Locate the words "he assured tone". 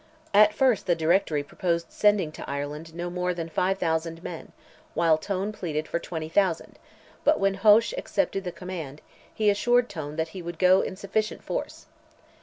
9.31-10.17